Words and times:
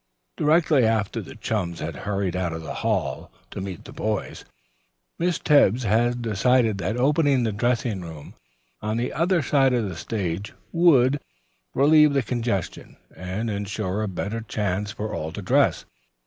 Directly 0.35 0.83
after 0.83 1.21
the 1.21 1.35
chums 1.35 1.79
had 1.79 1.95
hurried 1.95 2.35
out 2.35 2.53
of 2.53 2.63
the 2.63 2.73
hall 2.81 3.29
to 3.51 3.61
meet 3.61 3.85
the 3.85 3.93
boys, 3.93 4.43
Miss 5.19 5.37
Tebbs 5.37 5.83
had 5.83 6.23
decided 6.23 6.79
that 6.79 6.97
opening 6.97 7.43
the 7.43 7.51
dressing 7.51 8.01
room 8.01 8.33
on 8.81 8.97
the 8.97 9.13
other 9.13 9.43
side 9.43 9.73
of 9.73 9.87
the 9.87 9.95
stage 9.95 10.53
would 10.71 11.19
relieve 11.75 12.13
the 12.13 12.23
congestion 12.23 12.97
and 13.15 13.47
insure 13.51 14.01
a 14.01 14.07
better 14.07 14.41
chance 14.41 14.91
for 14.91 15.13
all 15.13 15.31
to 15.33 15.41
dress. 15.43 15.85